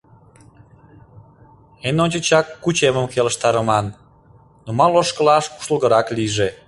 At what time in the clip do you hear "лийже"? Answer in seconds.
6.17-6.49